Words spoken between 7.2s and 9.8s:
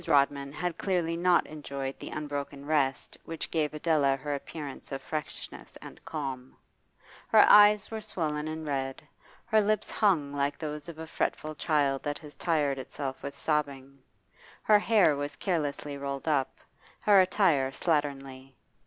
her eyes were swollen and red, her